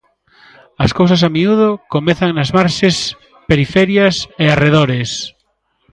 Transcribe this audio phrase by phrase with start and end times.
[0.85, 2.95] As cousas a miúdo comezan nas marxes,
[3.49, 5.09] periferias e arredores.